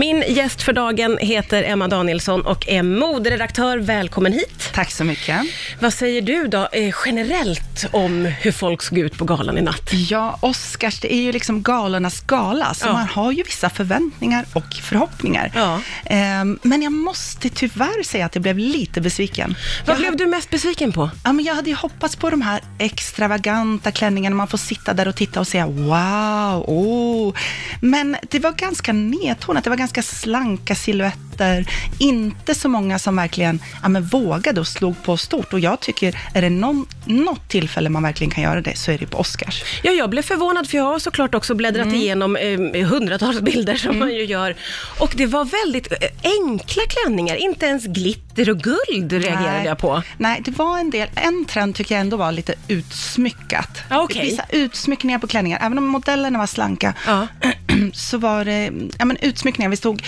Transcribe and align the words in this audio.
Min 0.00 0.24
gäst 0.28 0.62
för 0.62 0.72
dagen 0.72 1.18
heter 1.20 1.62
Emma 1.62 1.88
Danielsson 1.88 2.46
och 2.46 2.68
är 2.68 2.82
moderedaktör. 2.82 3.78
Välkommen 3.78 4.32
hit. 4.32 4.70
Tack 4.74 4.90
så 4.90 5.04
mycket. 5.04 5.40
Vad 5.80 5.92
säger 5.92 6.22
du 6.22 6.46
då 6.46 6.68
eh, 6.72 6.94
generellt 7.06 7.86
om 7.92 8.24
hur 8.24 8.52
folk 8.52 8.82
såg 8.82 8.98
ut 8.98 9.18
på 9.18 9.24
galan 9.24 9.58
i 9.58 9.60
natt? 9.62 9.90
Ja, 9.92 10.38
Oscars, 10.42 11.00
det 11.00 11.14
är 11.14 11.20
ju 11.20 11.32
liksom 11.32 11.62
galornas 11.62 12.20
gala, 12.20 12.74
så 12.74 12.86
Ja. 12.86 12.92
man 12.92 13.06
har 13.08 13.32
ju 13.32 13.42
vissa 13.42 13.70
förväntningar 13.70 14.44
och 14.52 14.74
förhoppningar. 14.82 15.52
Ja. 15.54 15.80
Ehm, 16.04 16.58
men 16.62 16.82
jag 16.82 16.92
måste 16.92 17.48
tyvärr 17.48 18.02
säga 18.02 18.26
att 18.26 18.34
jag 18.34 18.42
blev 18.42 18.58
lite 18.58 19.00
besviken. 19.00 19.56
Vad 19.86 19.94
jag, 19.94 20.00
blev 20.00 20.16
du 20.16 20.26
mest 20.26 20.50
besviken 20.50 20.92
på? 20.92 21.10
ja, 21.24 21.32
men 21.32 21.44
jag 21.44 21.54
hade 21.54 21.70
ju 21.70 21.76
hoppats 21.76 22.16
på 22.16 22.30
de 22.30 22.42
här 22.42 22.60
extravaganta 22.78 23.90
klänningarna, 23.92 24.36
man 24.36 24.48
får 24.48 24.58
sitta 24.58 24.94
där 24.94 25.08
och 25.08 25.16
titta 25.16 25.40
och 25.40 25.46
säga 25.48 25.66
wow, 25.66 26.64
oh. 26.68 27.34
Men 27.80 28.16
det 28.30 28.38
var 28.38 28.52
ganska 28.52 28.92
nedtonat, 28.92 29.64
det 29.64 29.70
var 29.70 29.76
ganska 29.76 29.85
slanka 30.02 30.74
silhuetter, 30.74 31.66
inte 31.98 32.54
så 32.54 32.68
många 32.68 32.98
som 32.98 33.16
verkligen 33.16 33.60
ja, 33.82 33.88
men 33.88 34.04
vågade 34.04 34.60
och 34.60 34.66
slog 34.66 35.02
på 35.02 35.16
stort. 35.16 35.52
Och 35.52 35.60
jag 35.60 35.80
tycker, 35.80 36.18
är 36.34 36.42
det 36.42 36.50
någon, 36.50 36.86
något 37.04 37.48
tillfälle 37.48 37.88
man 37.88 38.02
verkligen 38.02 38.30
kan 38.30 38.44
göra 38.44 38.60
det, 38.60 38.76
så 38.76 38.90
är 38.92 38.98
det 38.98 39.06
på 39.06 39.18
Oscars. 39.18 39.64
Ja, 39.82 39.92
jag 39.92 40.10
blev 40.10 40.22
förvånad 40.22 40.68
för 40.68 40.76
jag 40.78 40.84
har 40.84 40.98
såklart 40.98 41.34
också 41.34 41.54
bläddrat 41.54 41.92
igenom 41.92 42.36
eh, 42.36 42.86
hundratals 42.88 43.40
bilder 43.40 43.74
som 43.74 43.98
man 43.98 44.14
ju 44.14 44.24
gör. 44.24 44.56
Och 45.00 45.12
det 45.16 45.26
var 45.26 45.44
väldigt 45.44 45.92
eh, 45.92 45.98
enkla 46.22 46.82
klänningar, 46.88 47.36
inte 47.36 47.66
ens 47.66 47.86
glitter 47.86 48.50
och 48.50 48.58
guld 48.58 49.12
reagerade 49.12 49.56
Nej. 49.56 49.66
jag 49.66 49.78
på. 49.78 50.02
Nej, 50.18 50.40
det 50.44 50.50
var 50.50 50.78
en 50.78 50.90
del, 50.90 51.08
en 51.14 51.44
trend 51.44 51.74
tycker 51.74 51.94
jag 51.94 52.00
ändå 52.00 52.16
var 52.16 52.32
lite 52.32 52.54
utsmyckat. 52.68 53.82
Ja, 53.88 54.00
okej. 54.02 54.24
Vissa 54.24 54.44
utsmyckningar 54.50 55.18
på 55.18 55.26
klänningar, 55.26 55.58
även 55.62 55.78
om 55.78 55.86
modellerna 55.86 56.38
var 56.38 56.46
slanka, 56.46 56.94
Ja. 57.06 57.26
så 57.94 58.18
var 58.18 58.44
det 58.44 58.72
ja, 58.98 59.04
men 59.04 59.16
utsmyckningar. 59.20 59.70
Vi 59.70 59.76
stod 59.76 60.02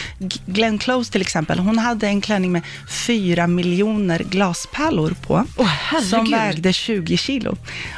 Glenn 0.46 0.78
Close 0.78 1.12
till 1.12 1.20
exempel, 1.20 1.58
hon 1.58 1.78
hade 1.78 2.06
en 2.06 2.20
klänning 2.20 2.52
med 2.52 2.62
fyra 3.06 3.46
miljoner 3.46 4.18
glaspärlor 4.18 5.14
på, 5.26 5.44
herregud. 5.58 6.08
som 6.10 6.30
vägde 6.30 6.72
20 6.72 7.16
kilo. 7.16 7.56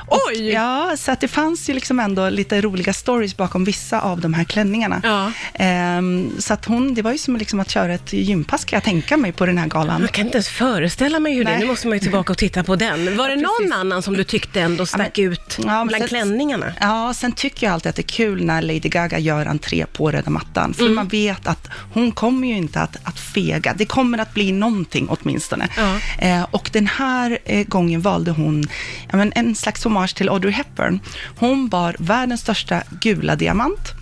Oj! 0.09 0.51
Ja, 0.51 0.95
så 0.99 1.13
att 1.13 1.21
det 1.21 1.29
fanns 1.29 1.69
ju 1.71 1.75
liksom 1.75 2.01
ändå 2.01 2.29
lite 2.29 2.61
roliga 2.61 2.93
stories 2.93 3.37
bakom 3.37 3.65
vissa 3.65 4.01
av 4.01 4.21
de 4.21 4.35
här 4.35 4.45
klänningarna. 4.45 5.01
Ja. 5.05 5.33
Ehm, 5.55 6.31
så 6.39 6.55
att 6.55 6.65
hon, 6.65 6.95
det 6.95 7.03
var 7.03 7.13
ju 7.13 7.19
som 7.19 7.37
liksom 7.37 7.61
att 7.61 7.71
köra 7.71 7.95
ett 7.95 8.13
gympass, 8.13 8.65
kan 8.65 8.77
jag 8.77 8.85
tänka 8.85 9.17
mig, 9.17 9.33
på 9.33 9.47
den 9.47 9.59
här 9.59 9.67
galan. 9.67 10.01
Jag 10.01 10.13
kan 10.13 10.25
inte 10.27 10.37
ens 10.37 10.49
föreställa 10.49 11.21
mig 11.21 11.35
hur 11.35 11.45
det 11.45 11.51
är. 11.51 11.55
Nej. 11.55 11.61
Nu 11.61 11.67
måste 11.67 11.89
man 11.89 11.97
ju 11.97 12.01
tillbaka 12.01 12.33
och 12.33 12.39
titta 12.39 12.65
på 12.65 12.77
den. 12.77 13.17
Var 13.17 13.29
det 13.29 13.37
någon 13.37 13.51
precis. 13.59 13.75
annan 13.75 14.03
som 14.03 14.17
du 14.17 14.25
tyckte 14.25 14.61
ändå 14.61 14.87
stack 14.87 15.19
men- 15.19 15.27
ut 15.33 15.59
Ja, 15.59 15.65
men 15.65 15.87
bland 15.87 16.01
sen- 16.03 16.09
klänningarna? 16.09 16.73
Ja, 16.81 17.15
sen 17.17 17.33
tycker 17.33 17.67
jag 17.67 17.75
alltid 17.75 17.91
att 17.91 17.97
det 17.97 18.03
är 18.03 18.13
kul 18.13 18.45
när 18.45 18.63
Lady 18.63 18.79
Gaga 18.79 19.19
gör 19.19 19.47
entré 19.61 19.87
på 19.87 20.11
röda 20.11 20.31
mattan. 20.31 20.75
För 20.75 20.89
man 20.89 21.09
vet 21.09 21.47
att 21.47 21.69
hon 21.93 22.13
kommer 22.13 22.49
ju 22.49 22.57
inte 22.57 22.81
att, 22.81 22.97
att 23.05 23.19
fega. 23.19 23.75
Det 23.77 23.87
kommer 23.87 24.19
att 24.19 24.35
bli 24.35 24.53
någonting 24.53 25.09
åtminstone. 25.09 25.69
Ja. 25.77 25.99
Eh, 26.19 26.47
och 26.51 26.71
den 26.73 26.87
här 26.87 27.39
eh, 27.45 27.67
gången 27.67 28.01
valde 28.01 28.31
hon 28.31 28.65
men 29.13 29.33
en 29.35 29.55
slags 29.55 29.85
hommage 29.85 30.15
till 30.15 30.29
Audrey 30.29 30.53
Hepburn. 30.53 31.01
Hon 31.39 31.69
bar 31.69 31.97
världens 31.99 32.41
största 32.41 32.83
gula 33.01 33.37
diamant, 33.37 33.93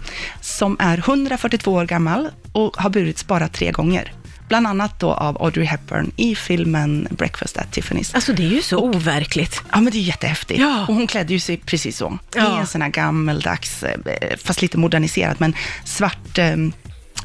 som 0.41 0.77
är 0.81 0.99
142 0.99 1.73
år 1.73 1.85
gammal 1.85 2.29
och 2.53 2.77
har 2.77 2.91
burits 2.91 3.27
bara 3.27 3.49
tre 3.49 3.71
gånger. 3.71 4.13
Bland 4.49 4.67
annat 4.67 5.01
då 5.01 5.13
av 5.13 5.43
Audrey 5.43 5.67
Hepburn 5.67 6.13
i 6.17 6.35
filmen 6.35 7.09
Breakfast 7.11 7.57
at 7.59 7.77
Tiffany's. 7.77 8.15
Alltså 8.15 8.33
det 8.33 8.45
är 8.45 8.51
ju 8.51 8.63
så 8.63 8.79
overkligt. 8.79 9.63
Ja, 9.73 9.81
men 9.81 9.93
det 9.93 9.99
är 9.99 10.03
jättehäftigt. 10.03 10.61
Ja. 10.61 10.87
Och 10.89 10.95
hon 10.95 11.07
klädde 11.07 11.33
ju 11.33 11.41
sig 11.41 11.57
precis 11.57 11.97
så. 11.97 12.19
Ja. 12.35 12.57
I 12.57 12.61
en 12.61 12.67
sån 12.67 12.83
här 12.83 12.89
gammeldags, 12.89 13.83
eh, 13.83 14.37
fast 14.45 14.63
lite 14.63 14.79
moderniserat, 14.79 15.41
men 15.41 15.55
svart 15.85 16.39
eh, 16.39 16.57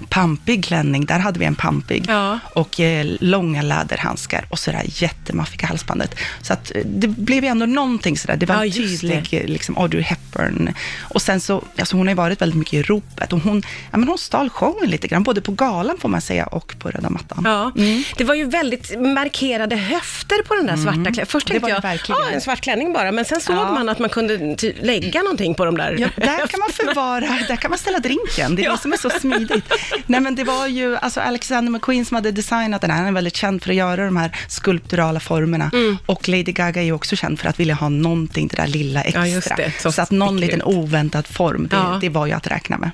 pampig 0.03 0.65
klänning. 0.65 1.05
Där 1.05 1.19
hade 1.19 1.39
vi 1.39 1.45
en 1.45 1.55
pampig. 1.55 2.05
Ja. 2.07 2.39
Och 2.55 2.79
eh, 2.79 3.05
långa 3.19 3.61
läderhandskar 3.61 4.45
och 4.49 4.59
så 4.59 4.71
det 4.71 4.77
här 4.77 4.85
jättemaffiga 4.89 5.67
halsbandet. 5.67 6.15
Så 6.41 6.53
att 6.53 6.71
eh, 6.75 6.81
det 6.85 7.07
blev 7.07 7.43
ju 7.43 7.49
ändå 7.49 7.65
någonting 7.65 8.17
sådär. 8.17 8.35
Det 8.37 8.45
var 8.45 8.55
Ja, 8.55 8.65
en 8.65 8.71
tydlig 8.71 9.27
eh, 9.31 9.45
liksom 9.47 9.77
Audrey 9.77 10.01
Hepburn. 10.03 10.73
Och 11.01 11.21
sen 11.21 11.39
så, 11.41 11.63
alltså 11.79 11.97
hon 11.97 12.07
har 12.07 12.11
ju 12.11 12.15
varit 12.15 12.41
väldigt 12.41 12.57
mycket 12.59 12.73
i 12.73 12.81
ropet. 12.81 13.33
Och 13.33 13.39
hon, 13.39 13.63
ja, 13.91 13.97
men 13.97 14.07
hon 14.07 14.17
stal 14.17 14.49
showen 14.49 14.89
lite 14.89 15.07
grann, 15.07 15.23
både 15.23 15.41
på 15.41 15.51
galan 15.51 15.97
får 15.99 16.09
man 16.09 16.21
säga 16.21 16.45
och 16.45 16.75
på 16.79 16.89
röda 16.89 17.09
mattan. 17.09 17.41
Ja, 17.45 17.71
det 18.17 18.23
var 18.23 18.35
ju 18.35 18.45
väldigt 18.45 18.99
markerade 18.99 19.75
höfter 19.75 20.43
på 20.43 20.55
den 20.55 20.65
där 20.67 20.75
svarta 20.75 20.93
klänningen. 20.93 21.25
Först 21.25 21.49
Mm. 21.49 21.61
Det 21.61 21.67
tänkte 21.67 21.81
var 21.83 21.89
jag, 21.89 21.97
verkligen. 21.97 22.21
ja, 22.21 22.29
en 22.31 22.41
svart 22.41 22.61
klänning 22.61 22.93
bara, 22.93 23.11
men 23.11 23.25
sen 23.25 23.41
såg 23.41 23.55
Ja. 23.55 23.71
man 23.71 23.89
att 23.89 23.99
man 23.99 24.09
kunde 24.09 24.55
lägga 24.81 25.21
någonting 25.21 25.55
på 25.55 25.65
de 25.65 25.77
där 25.77 25.95
Ja, 25.99 26.07
där 26.15 26.47
kan 26.47 26.59
man 26.59 26.69
förvara, 26.73 27.39
där 27.47 27.55
kan 27.55 27.69
man 27.71 27.77
ställa 27.79 27.99
drinken. 27.99 28.55
Det 28.55 28.61
är 28.61 28.65
Ja. 28.65 28.71
det 28.71 28.77
som 28.77 28.93
är 28.93 28.97
så 28.97 29.09
smidigt. 29.09 29.65
Nej, 30.05 30.19
men 30.21 30.35
det 30.35 30.43
var 30.43 30.67
ju 30.67 30.95
alltså 30.97 31.19
Alexander 31.21 31.71
McQueen 31.71 32.05
som 32.05 32.15
hade 32.15 32.31
designat 32.31 32.81
den 32.81 32.91
här. 32.91 32.97
Han 32.97 33.07
är 33.07 33.11
väldigt 33.11 33.35
känd 33.35 33.63
för 33.63 33.69
att 33.69 33.75
göra 33.75 34.05
de 34.05 34.17
här 34.17 34.35
skulpturala 34.47 35.19
formerna. 35.19 35.69
Mm. 35.73 35.97
Och 36.05 36.29
Lady 36.29 36.43
Gaga 36.51 36.81
är 36.81 36.85
ju 36.85 36.91
också 36.91 37.15
känd 37.15 37.39
för 37.39 37.49
att 37.49 37.59
vilja 37.59 37.75
ha 37.75 37.89
någonting, 37.89 38.47
det 38.47 38.55
där 38.55 38.67
lilla 38.67 39.01
extra. 39.01 39.27
Ja, 39.27 39.41
det. 39.57 39.71
Så 39.81 39.91
Så, 39.91 40.01
att 40.01 40.11
någon 40.11 40.39
liten 40.39 40.61
oväntad 40.63 41.27
form, 41.27 41.67
det, 41.67 41.75
Ja. 41.75 41.97
det 42.01 42.09
var 42.09 42.25
ju 42.25 42.31
att 42.31 42.47
räkna 42.47 42.77
med. 42.77 42.91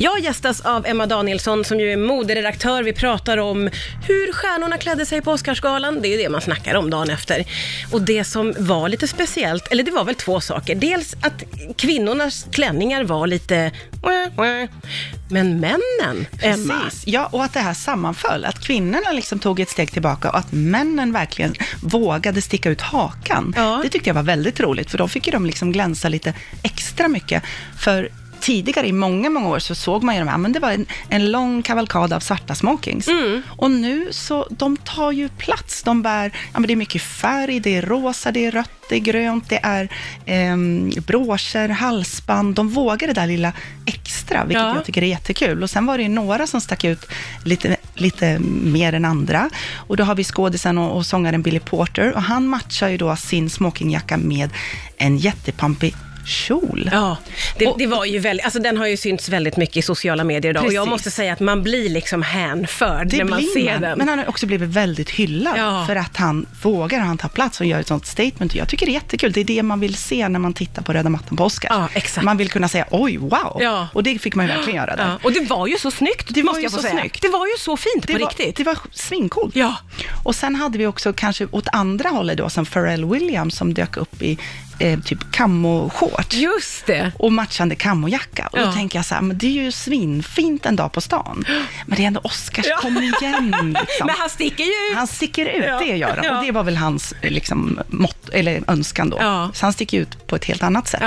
Jag 0.00 0.20
gästas 0.20 0.60
av 0.60 0.86
Emma 0.86 1.06
Danielsson 1.06 1.64
som 1.64 1.80
ju 1.80 1.92
är 1.92 1.96
moderedaktör. 1.96 2.82
Vi 2.82 2.92
pratar 2.92 3.38
om 3.38 3.70
hur 4.06 4.32
stjärnorna 4.32 4.78
klädde 4.78 5.06
sig 5.06 5.22
på 5.22 5.32
Oscarsgalan. 5.32 6.02
Det 6.02 6.08
är 6.08 6.10
ju 6.10 6.22
det 6.22 6.28
man 6.28 6.40
snackar 6.40 6.74
om 6.74 6.90
dagen 6.90 7.10
efter. 7.10 7.44
Och 7.92 8.02
det 8.02 8.24
som 8.24 8.54
var 8.58 8.88
lite 8.88 9.08
speciellt, 9.08 9.66
eller 9.72 9.82
det 9.82 9.90
var 9.90 10.04
väl 10.04 10.14
två 10.14 10.40
saker. 10.40 10.74
Dels 10.74 11.14
att 11.20 11.42
kvinnornas 11.76 12.46
klänningar 12.52 13.04
var 13.04 13.26
lite... 13.26 13.72
Men 15.28 15.60
männen, 15.60 16.26
Emma. 16.40 16.80
Precis. 16.84 17.06
Ja, 17.06 17.28
och 17.32 17.44
att 17.44 17.52
det 17.52 17.60
här 17.60 17.74
sammanföll. 17.74 18.44
Att 18.44 18.60
kvinnorna 18.60 19.12
liksom 19.12 19.38
tog 19.38 19.60
ett 19.60 19.70
steg 19.70 19.92
tillbaka 19.92 20.30
och 20.30 20.38
att 20.38 20.52
männen 20.52 21.12
verkligen 21.12 21.54
vågade 21.82 22.42
sticka 22.42 22.70
ut 22.70 22.80
hakan. 22.80 23.54
Ja. 23.56 23.80
Det 23.82 23.88
tyckte 23.88 24.10
jag 24.10 24.14
var 24.14 24.22
väldigt 24.22 24.60
roligt, 24.60 24.90
för 24.90 24.98
då 24.98 25.08
fick 25.08 25.26
ju 25.26 25.32
de 25.32 25.46
liksom 25.46 25.72
glänsa 25.72 26.08
lite 26.08 26.34
extra 26.62 27.08
mycket. 27.08 27.42
För 27.78 28.10
tidigare, 28.44 28.86
i 28.88 28.92
många, 28.92 29.30
många 29.30 29.48
år, 29.48 29.58
så 29.58 29.74
såg 29.74 30.02
man 30.02 30.14
ju 30.14 30.20
de 30.20 30.28
här, 30.28 30.38
men 30.38 30.52
det 30.52 30.60
var 30.60 30.70
en, 30.72 30.86
en 31.08 31.30
lång 31.30 31.62
kavalkad 31.62 32.12
av 32.12 32.20
svarta 32.20 32.54
smokings. 32.54 33.08
Och 33.46 33.70
nu 33.70 34.08
så, 34.10 34.46
de 34.50 34.76
tar 34.76 35.12
ju 35.12 35.28
plats. 35.28 35.82
De 35.82 36.02
bär, 36.02 36.32
ja 36.52 36.60
men 36.60 36.66
det 36.66 36.72
är 36.74 36.76
mycket 36.76 37.02
färg, 37.02 37.60
det 37.60 37.76
är 37.76 37.82
rosa, 37.82 38.32
det 38.32 38.46
är 38.46 38.50
rött, 38.50 38.70
det 38.88 38.94
är 38.94 39.00
grönt, 39.00 39.48
det 39.48 39.60
är 39.62 39.88
ehm, 40.26 40.90
broscher, 41.06 41.68
halsband. 41.68 42.54
De 42.54 42.68
vågar 42.68 43.06
det 43.08 43.14
där 43.14 43.26
lilla 43.26 43.52
extra, 43.86 44.44
vilket 44.44 44.62
Ja. 44.62 44.74
jag 44.74 44.84
tycker 44.84 45.02
är 45.02 45.06
jättekul. 45.06 45.62
Och 45.62 45.70
sen 45.70 45.86
var 45.86 45.96
det 45.98 46.02
ju 46.02 46.08
några 46.08 46.46
som 46.46 46.60
stack 46.60 46.84
ut 46.84 47.06
lite, 47.44 47.76
lite 47.94 48.38
mer 48.64 48.92
än 48.92 49.04
andra. 49.04 49.50
Och 49.74 49.96
då 49.96 50.04
har 50.04 50.14
vi 50.14 50.24
skådisen 50.24 50.78
och, 50.78 50.96
och 50.96 51.06
sångaren 51.06 51.42
Billy 51.42 51.60
Porter. 51.60 52.12
Och 52.14 52.22
han 52.22 52.46
matchar 52.46 52.88
ju 52.88 52.96
då 52.96 53.16
sin 53.16 53.50
smokingjacka 53.50 54.16
med 54.16 54.50
en 54.96 55.16
jättepampig 55.18 55.94
kjol. 56.26 56.88
Ja, 56.92 57.16
det, 57.58 57.66
Och- 57.66 57.78
det 57.78 57.86
var 57.86 58.04
ju 58.04 58.18
väldigt, 58.18 58.44
alltså 58.44 58.58
den 58.60 58.76
har 58.76 58.86
ju 58.86 58.96
synts 58.96 59.28
väldigt 59.28 59.56
mycket 59.56 59.76
i 59.76 59.82
sociala 59.82 60.24
medier 60.24 60.50
idag 60.50 60.64
och 60.64 60.72
jag 60.72 60.84
Precis. 60.84 60.90
måste 60.90 61.10
säga 61.10 61.32
att 61.32 61.40
man 61.40 61.62
blir 61.62 61.88
liksom 61.90 62.22
hänförd 62.22 63.08
Det 63.08 63.16
när 63.16 63.24
man 63.24 63.42
ser 63.42 63.72
man. 63.72 63.80
den. 63.82 63.98
Men 63.98 64.08
han 64.08 64.18
har 64.18 64.28
också 64.28 64.46
blivit 64.46 64.68
väldigt 64.68 65.10
hyllad 65.10 65.54
Ja. 65.58 65.84
för 65.86 65.96
att 65.96 66.16
han 66.16 66.46
vågar, 66.62 66.98
han 67.00 67.18
tar 67.18 67.28
plats 67.28 67.60
och 67.60 67.66
gör 67.66 67.80
ett 67.80 67.86
sånt 67.88 68.06
statement. 68.06 68.52
Och 68.52 68.56
Jag 68.58 68.68
tycker 68.68 68.86
det 68.86 68.92
är 68.92 68.94
jättekul. 68.94 69.32
Det 69.32 69.40
är 69.40 69.44
det 69.44 69.62
man 69.62 69.80
vill 69.80 69.94
se 69.94 70.28
när 70.28 70.38
man 70.38 70.52
tittar 70.54 70.82
på 70.82 70.92
röda 70.92 71.08
mattan 71.10 71.36
på 71.36 71.44
Oscars. 71.44 71.70
Ja, 71.70 71.88
exakt. 71.94 72.24
Man 72.24 72.36
vill 72.36 72.50
kunna 72.50 72.68
säga 72.68 72.86
oj, 72.90 73.16
wow. 73.16 73.58
Ja. 73.60 73.88
Och 73.92 74.02
det 74.02 74.18
fick 74.18 74.34
man 74.34 74.46
ju 74.46 74.52
verkligen 74.52 74.76
göra 74.76 74.96
där. 74.96 75.04
Ja, 75.08 75.18
och 75.22 75.32
det 75.32 75.40
var 75.40 75.66
ju 75.66 75.78
så 75.78 75.90
snyggt, 75.90 76.26
Det 76.34 76.42
var 76.42 76.46
måste 76.46 76.62
jag 76.62 76.72
få 76.72 76.76
så 76.78 76.82
säga. 76.82 77.00
snyggt. 77.00 77.22
Det 77.22 77.28
var 77.28 77.46
ju 77.46 77.52
så 77.58 77.76
fint 77.76 78.06
Det 78.06 78.12
på 78.12 78.18
var, 78.18 78.28
riktigt. 78.28 78.56
det 78.56 78.64
var 78.64 78.78
svincoolt. 78.92 79.56
Ja. 79.56 79.76
Och 80.22 80.34
sen 80.34 80.54
hade 80.54 80.78
vi 80.78 80.86
också 80.86 81.12
kanske 81.12 81.46
åt 81.50 81.68
andra 81.72 82.08
hållet 82.08 82.38
då, 82.38 82.50
som 82.50 82.66
Pharrell 82.66 83.04
Williams 83.04 83.56
som 83.56 83.74
dök 83.74 83.96
upp 83.96 84.22
i 84.22 84.38
eh, 84.78 85.00
typ 85.00 85.18
camo-shorts. 85.32 86.34
Just 86.34 86.86
det. 86.86 87.12
och 87.18 87.32
matchande 87.32 87.74
kamojacka. 87.74 88.48
Och 88.52 88.58
Ja. 88.58 88.64
då 88.66 88.72
tänker 88.72 88.98
jag 88.98 89.06
så 89.06 89.14
här, 89.14 89.22
men 89.22 89.38
det 89.38 89.46
är 89.46 89.50
ju 89.64 89.72
svinfint 89.72 90.66
en 90.66 90.76
dag 90.76 90.92
på 90.92 91.00
stan. 91.00 91.44
Men 91.86 91.96
det 91.96 92.02
är 92.02 92.06
ändå 92.06 92.20
Oscars, 92.24 92.66
Ja. 92.68 92.76
kom 92.76 92.96
igen 92.96 93.54
liksom. 93.60 94.06
Men 94.06 94.14
han 94.18 94.28
sticker 94.30 94.64
ju 94.64 94.70
ut. 94.90 94.96
Han 94.96 95.06
sticker 95.06 95.46
ut, 95.46 95.64
Ja. 95.68 95.78
det 95.78 95.96
gör 95.96 96.08
han. 96.16 96.24
Ja. 96.24 96.38
Och 96.38 96.44
det 96.44 96.52
var 96.52 96.62
väl 96.62 96.76
hans 96.76 97.14
liksom, 97.22 97.80
mått, 97.88 98.28
eller 98.28 98.62
önskan 98.66 99.10
då. 99.10 99.50
Så 99.54 99.66
han 99.66 99.72
sticker 99.72 99.98
ut 100.00 100.26
på 100.26 100.36
ett 100.36 100.44
helt 100.44 100.62
annat 100.62 100.88
sätt. 100.88 101.02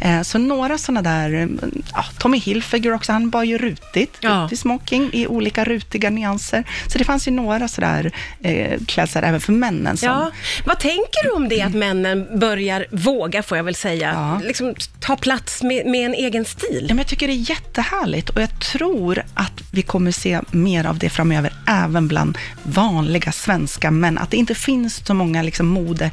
Eh, 0.00 0.22
Så 0.22 0.38
några 0.38 0.78
sådana 0.78 1.02
där, 1.02 1.34
eh, 1.34 1.46
ja, 1.94 2.04
Tommy 2.18 2.38
Hilfiger 2.38 2.94
också, 2.94 3.12
han 3.12 3.30
bar 3.30 3.42
ju 3.42 3.58
rutigt, 3.58 4.18
rutig 4.24 4.58
smoking 4.58 5.10
i 5.12 5.26
olika 5.26 5.64
rutiga 5.64 6.10
nyanser. 6.10 6.64
Så 6.92 6.98
det 6.98 7.04
fanns 7.04 7.28
ju 7.28 7.32
några 7.32 7.68
sådär 7.68 8.12
eh, 8.42 8.80
klädsel 8.86 9.24
även 9.24 9.40
för 9.40 9.52
männen 9.52 9.96
som 9.96 10.08
Ja. 10.08 10.30
Vad 10.64 10.78
tänker 10.78 11.24
du 11.24 11.30
om 11.30 11.48
det 11.48 11.62
att 11.62 11.74
männen 11.74 12.38
börjar 12.38 12.86
våga, 12.90 13.42
får 13.42 13.56
jag 13.56 13.64
väl 13.64 13.74
säga, 13.74 14.12
Ja. 14.12 14.40
liksom 14.46 14.74
ta 15.00 15.16
plats 15.16 15.62
med, 15.62 15.86
med 15.86 16.06
en 16.06 16.14
egen 16.14 16.44
stil? 16.44 16.78
Ja, 16.80 16.88
men 16.88 16.98
jag 16.98 17.06
tycker 17.06 17.26
det 17.26 17.32
är 17.32 17.50
jättehärligt 17.50 18.28
och 18.30 18.42
jag 18.42 18.60
tror 18.60 19.22
att 19.34 19.62
vi 19.72 19.82
kommer 19.82 20.10
se 20.10 20.40
mer 20.50 20.86
av 20.86 20.98
det 20.98 21.10
framöver, 21.10 21.52
även 21.66 22.08
bland 22.08 22.38
vanliga 22.62 23.32
svenska 23.32 23.90
män. 23.90 24.18
Att 24.18 24.30
det 24.30 24.36
inte 24.36 24.54
finns 24.54 25.06
så 25.06 25.14
många 25.14 25.42
liksom, 25.42 25.66
mode 25.66 26.10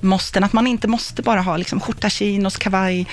måsten, 0.00 0.44
att 0.44 0.52
man 0.52 0.66
inte 0.66 0.88
måste 0.88 1.22
bara 1.22 1.40
ha 1.40 1.56
liksom, 1.56 1.80
skjorta, 1.80 2.10
chinos, 2.10 2.56
kavaj, 2.56 3.06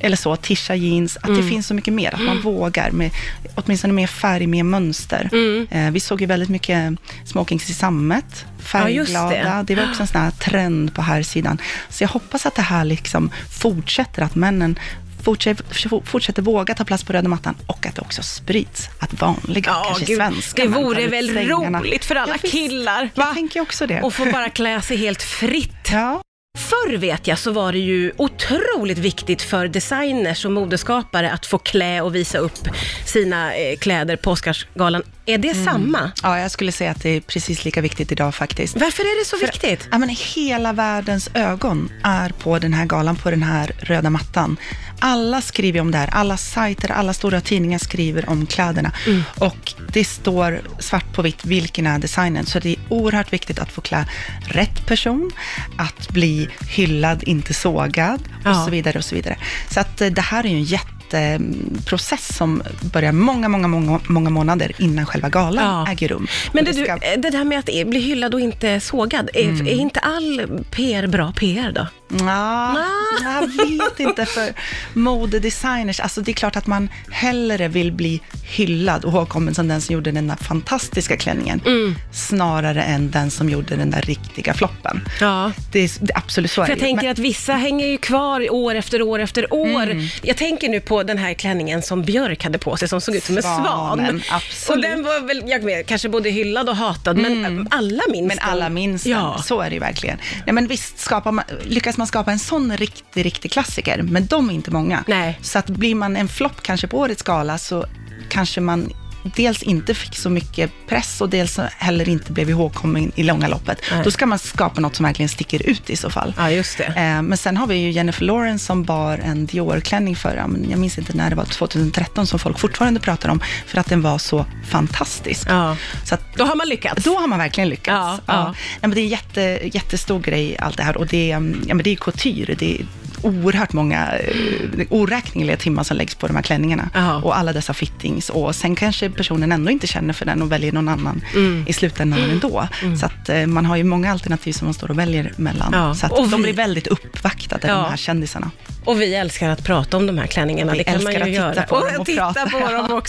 eller 0.00 0.16
så, 0.16 0.36
tisha 0.36 0.74
jeans, 0.74 1.16
att 1.16 1.36
det 1.36 1.42
finns 1.42 1.66
så 1.66 1.74
mycket 1.74 1.94
mer, 1.94 2.14
att 2.14 2.20
man 2.20 2.40
vågar 2.40 2.90
med 2.90 3.10
åtminstone 3.54 3.92
mer 3.92 4.06
färg, 4.06 4.46
mer 4.46 4.62
mönster. 4.62 5.30
Eh, 5.70 5.90
vi 5.90 6.00
såg 6.00 6.20
ju 6.20 6.26
väldigt 6.26 6.48
mycket 6.48 6.94
smokings 7.24 7.70
i 7.70 7.74
sammet, 7.74 8.46
färgglada. 8.58 9.36
Ja, 9.36 9.44
det. 9.44 9.62
det. 9.66 9.74
var 9.74 9.88
också 9.90 10.02
en 10.02 10.06
sån 10.08 10.20
här 10.20 10.30
trend 10.30 10.94
på 10.94 11.02
här 11.02 11.22
sidan. 11.22 11.58
Så 11.88 12.04
jag 12.04 12.08
hoppas 12.08 12.46
att 12.46 12.54
det 12.54 12.62
här 12.62 12.84
liksom 12.84 13.30
fortsätter, 13.60 14.22
att 14.22 14.34
männen 14.34 14.78
fortsätter, 15.22 16.00
fortsätter 16.06 16.42
våga 16.42 16.74
ta 16.74 16.84
plats 16.84 17.04
på 17.04 17.12
röda 17.12 17.28
mattan 17.28 17.54
och 17.66 17.86
att 17.86 17.94
det 17.94 18.02
också 18.02 18.22
sprids. 18.22 18.88
Att 18.98 19.20
vanliga, 19.20 19.70
Ja, 19.70 19.82
kanske 19.86 20.04
gud, 20.04 20.16
svenska 20.16 20.62
det 20.62 20.68
vore 20.68 21.06
väl 21.06 21.28
svängarna. 21.28 21.78
roligt 21.80 22.04
för 22.04 22.14
alla 22.14 22.32
Ja, 22.32 22.38
visst. 22.42 22.54
killar, 22.54 23.02
va? 23.14 23.24
Jag 23.26 23.34
tänker 23.34 23.60
också 23.60 23.86
det. 23.86 24.02
Och 24.02 24.14
få 24.14 24.24
bara 24.24 24.48
klä 24.50 24.80
sig 24.82 24.96
helt 24.96 25.22
fritt. 25.22 25.88
Ja. 25.92 26.22
Förr 26.58 26.96
vet 26.96 27.26
jag 27.26 27.38
så 27.38 27.52
var 27.52 27.72
det 27.72 27.78
ju 27.78 28.12
otroligt 28.16 28.98
viktigt 28.98 29.42
för 29.42 29.68
designers 29.68 30.44
och 30.44 30.52
modeskapare 30.52 31.30
att 31.32 31.46
få 31.46 31.58
klä 31.58 32.00
och 32.00 32.14
visa 32.14 32.38
upp 32.38 32.58
sina 33.06 33.54
eh, 33.54 33.76
kläder 33.78 34.16
på 34.16 34.30
Oscarsgalan. 34.30 35.02
Är 35.26 35.38
det 35.38 35.48
Mm. 35.50 35.64
samma? 35.64 36.12
ja, 36.22 36.38
jag 36.38 36.50
skulle 36.50 36.72
säga 36.72 36.90
att 36.90 37.02
det 37.02 37.08
är 37.16 37.20
precis 37.20 37.64
lika 37.64 37.80
viktigt 37.80 38.12
idag 38.12 38.34
faktiskt. 38.34 38.76
Varför 38.76 39.02
är 39.02 39.20
det 39.20 39.24
så 39.28 39.36
viktigt? 39.46 39.88
Ja, 39.92 39.98
men 39.98 40.08
hela 40.08 40.72
världens 40.72 41.30
ögon 41.34 41.92
är 42.04 42.28
på 42.30 42.58
den 42.58 42.72
här 42.74 42.86
galan, 42.86 43.16
på 43.16 43.30
den 43.30 43.42
här 43.42 43.72
röda 43.78 44.10
mattan. 44.10 44.56
Alla 45.02 45.40
skriver 45.40 45.80
om 45.80 45.90
det 45.90 45.98
här, 45.98 46.08
alla 46.12 46.36
sajter, 46.36 46.90
alla 46.92 47.12
stora 47.12 47.40
tidningar 47.40 47.78
skriver 47.78 48.28
om 48.28 48.46
kläderna. 48.46 48.92
Mm. 49.06 49.22
Och 49.38 49.72
det 49.92 50.04
står 50.04 50.60
svart 50.78 51.12
på 51.12 51.22
vitt 51.22 51.44
vilken 51.44 51.86
är 51.86 51.98
designen. 51.98 52.46
Så 52.46 52.58
det 52.58 52.68
är 52.70 52.76
oerhört 52.88 53.32
viktigt 53.32 53.58
att 53.58 53.72
få 53.72 53.80
klä 53.80 54.06
rätt 54.40 54.86
person, 54.86 55.30
att 55.78 56.08
bli 56.08 56.48
hyllad, 56.68 57.22
inte 57.22 57.54
sågad 57.54 58.20
och 58.44 58.50
Ja. 58.50 58.64
så 58.64 58.70
vidare. 58.70 58.98
och 58.98 59.04
så 59.04 59.14
vidare. 59.14 59.36
Så 59.70 59.80
att 59.80 60.00
eh, 60.00 60.08
det 60.10 60.20
här 60.22 60.44
är 60.46 60.48
ju 60.50 60.56
en 60.56 60.64
jätteprocess 61.12 62.36
som 62.36 62.62
börjar 62.92 63.12
många, 63.12 63.48
många, 63.48 63.68
många, 63.68 64.00
många 64.06 64.30
månader 64.30 64.72
innan 64.78 65.06
själva 65.06 65.28
galan 65.28 65.64
Ja. 65.86 65.92
äger 65.92 66.08
rum. 66.08 66.26
Men 66.52 66.64
det, 66.64 66.74
ska- 66.74 66.96
du, 66.96 67.20
det 67.20 67.30
där 67.30 67.44
med 67.44 67.58
att 67.58 67.64
bli 67.86 68.00
hyllad 68.00 68.34
och 68.34 68.40
inte 68.40 68.80
sågad, 68.80 69.30
är, 69.34 69.44
Mm. 69.48 69.66
är 69.66 69.70
inte 69.70 70.00
all 70.00 70.62
PR 70.70 71.06
bra 71.06 71.32
PR 71.32 71.72
då? 71.72 71.86
Ja, 72.18 72.72
Nja. 72.72 72.86
jag 73.24 73.46
vet 73.68 74.00
inte 74.00 74.26
för 74.26 74.52
modedesigners. 74.98 76.00
Alltså 76.00 76.20
det 76.20 76.30
är 76.30 76.34
klart 76.34 76.56
att 76.56 76.66
man 76.66 76.88
hellre 77.10 77.68
vill 77.68 77.92
bli 77.92 78.20
hyllad 78.44 79.04
och 79.04 79.12
ihågkommen 79.12 79.54
som 79.54 79.68
den 79.68 79.80
som 79.80 79.92
gjorde 79.94 80.10
den 80.12 80.28
där 80.28 80.36
fantastiska 80.36 81.16
klänningen, 81.16 81.60
Mm. 81.66 81.94
snarare 82.12 82.82
än 82.82 83.10
den 83.10 83.30
som 83.30 83.50
gjorde 83.50 83.76
den 83.76 83.90
där 83.90 84.02
riktiga 84.02 84.54
floppen. 84.54 85.08
Ja. 85.20 85.52
Det 85.72 85.78
är, 85.78 85.90
det 86.00 86.12
absolut 86.14 86.50
så 86.50 86.60
är 86.62 86.64
För 86.64 86.70
jag 86.72 86.78
det 86.78 86.82
tänker 86.84 87.02
Men- 87.02 87.12
att 87.12 87.18
vissa 87.18 87.52
hänger 87.54 87.86
ju 87.86 87.98
kvar 87.98 88.52
år 88.54 88.74
efter 88.74 89.02
år 89.02 89.18
efter 89.18 89.54
år. 89.54 89.82
Mm. 89.82 90.06
Jag 90.22 90.36
tänker 90.36 90.68
nu 90.68 90.80
på 90.80 90.99
den 91.02 91.18
här 91.18 91.34
klänningen 91.34 91.82
som 91.82 92.02
Björk 92.02 92.44
hade 92.44 92.58
på 92.58 92.76
sig 92.76 92.88
som 92.88 93.00
såg 93.00 93.14
ut 93.16 93.24
som 93.24 93.36
en 93.36 93.42
svan. 93.42 93.64
Svanen, 93.64 94.22
absolut. 94.30 94.76
Och 94.84 94.90
den 94.90 95.02
var 95.04 95.26
väl, 95.26 95.42
jag 95.46 95.64
vet, 95.64 95.86
kanske 95.86 96.08
både 96.08 96.30
hyllad 96.30 96.68
och 96.68 96.76
hatad, 96.76 97.16
men 97.16 97.44
äh, 97.60 97.66
alla 97.70 98.02
minns 98.12 98.28
Men 98.28 98.36
den. 98.36 98.48
alla 98.48 98.68
minns 98.68 99.02
den, 99.02 99.12
Ja. 99.12 99.42
så 99.44 99.60
är 99.60 99.70
det 99.70 99.74
ju 99.74 99.80
verkligen. 99.80 100.18
Nej, 100.46 100.52
men 100.54 100.66
visst, 100.66 100.98
skapar 100.98 101.32
man, 101.32 101.44
lyckas 101.64 101.96
man 101.96 102.06
skapa 102.06 102.32
en 102.32 102.38
sån 102.38 102.76
riktig, 102.76 103.24
riktig 103.26 103.52
klassiker, 103.52 104.02
men 104.02 104.26
de 104.26 104.50
är 104.50 104.54
inte 104.54 104.70
många. 104.70 105.04
Nej. 105.06 105.38
Så 105.42 105.58
att 105.58 105.66
blir 105.66 105.94
man 105.94 106.16
en 106.16 106.28
flopp 106.28 106.62
kanske 106.62 106.86
på 106.86 106.98
årets 106.98 107.22
gala, 107.22 107.58
så 107.58 107.86
kanske 108.28 108.60
man 108.60 108.92
dels 109.22 109.62
inte 109.62 109.94
fick 109.94 110.16
så 110.16 110.30
mycket 110.30 110.70
press 110.88 111.20
och 111.20 111.28
dels 111.30 111.58
heller 111.58 112.08
inte 112.08 112.32
blev 112.32 112.50
ihågkommen 112.50 113.12
i 113.14 113.22
långa 113.22 113.48
loppet. 113.48 113.78
Nej. 113.92 114.00
Då 114.04 114.10
ska 114.10 114.26
man 114.26 114.38
skapa 114.38 114.80
något 114.80 114.96
som 114.96 115.04
verkligen 115.06 115.28
sticker 115.28 115.66
ut 115.66 115.90
i 115.90 115.96
så 115.96 116.10
fall. 116.10 116.34
Ja, 116.38 116.50
just 116.50 116.78
det. 116.78 116.84
Eh, 116.84 117.22
Men 117.22 117.36
sen 117.36 117.56
har 117.56 117.66
vi 117.66 117.74
ju 117.76 117.90
Jennifer 117.90 118.24
Lawrence 118.24 118.64
som 118.66 118.84
bar 118.84 119.18
en 119.18 119.46
Dior-klänning 119.46 120.16
för, 120.16 120.36
jag 120.70 120.78
minns 120.78 120.98
inte 120.98 121.16
när 121.16 121.30
det 121.30 121.36
var, 121.36 121.44
2013, 121.44 122.26
som 122.26 122.38
folk 122.38 122.58
fortfarande 122.58 123.00
pratar 123.00 123.28
om, 123.28 123.40
för 123.66 123.78
att 123.78 123.86
den 123.86 124.02
var 124.02 124.18
så 124.18 124.46
fantastisk. 124.70 125.46
Ja. 125.50 125.76
Så 126.04 126.14
att 126.14 126.22
Då 126.36 126.44
har 126.44 126.54
man 126.54 126.68
lyckats. 126.68 127.04
då 127.04 127.18
har 127.18 127.26
man 127.26 127.38
verkligen 127.38 127.68
lyckats. 127.68 128.22
Ja, 128.26 128.34
Ja, 128.34 128.34
ja. 128.46 128.54
Men 128.80 128.90
det 128.90 129.00
är 129.00 129.02
en 129.02 129.08
jätte, 129.08 129.60
jättestor 129.72 130.20
grej 130.20 130.58
allt 130.58 130.76
det 130.76 130.82
här 130.82 130.96
och 130.96 131.06
det 131.06 131.30
är, 131.30 131.34
ja, 131.66 131.74
men 131.74 131.82
det 131.82 131.90
är 131.90 131.96
couture. 131.96 132.54
Det 132.58 132.78
oerhört 133.22 133.72
många, 133.72 134.08
eh, 134.18 134.86
oräkneliga 134.90 135.56
timmar 135.56 135.82
som 135.82 135.96
läggs 135.96 136.14
på 136.14 136.26
de 136.26 136.36
här 136.36 136.42
klänningarna. 136.42 136.90
Ja. 136.94 137.14
Och 137.16 137.38
alla 137.38 137.52
dessa 137.52 137.74
fittings. 137.74 138.30
Och 138.30 138.54
sen 138.56 138.76
kanske 138.76 139.10
personen 139.10 139.52
ändå 139.52 139.70
inte 139.70 139.86
känner 139.86 140.12
för 140.14 140.24
den 140.26 140.42
och 140.42 140.52
väljer 140.52 140.72
någon 140.72 140.88
annan 140.88 141.22
Mm. 141.34 141.64
i 141.68 141.72
slutändan 141.72 142.20
ändå. 142.30 142.68
Så 143.00 143.06
att 143.06 143.28
eh, 143.28 143.46
man 143.46 143.66
har 143.66 143.76
ju 143.76 143.84
många 143.84 144.12
alternativ 144.12 144.52
som 144.52 144.66
man 144.66 144.74
står 144.74 144.90
och 144.90 144.98
väljer 144.98 145.32
mellan. 145.36 145.70
Ja. 145.72 145.94
Så 145.94 146.06
att 146.06 146.12
Och 146.12 146.28
de 146.28 146.42
blir 146.42 146.52
väldigt 146.52 146.86
uppvaktade, 146.86 147.68
Ja. 147.68 147.74
de 147.74 147.90
här 147.90 147.96
kändisarna. 147.96 148.50
Och 148.84 149.00
vi 149.00 149.14
älskar 149.14 149.48
att 149.50 149.64
prata 149.64 149.96
om 149.96 150.06
de 150.06 150.18
här 150.18 150.26
klänningarna. 150.26 150.72
Vi 150.72 150.78
Det 150.78 150.84
kan 150.84 151.02
man 151.04 151.12
ju 151.12 151.18
att 151.18 151.24
titta 151.24 151.36
göra. 151.36 151.62
på 151.62 151.76
och 151.76 152.06
titta 152.06 152.32
på 152.52 152.58
dem 152.72 152.86
också. 152.98 153.00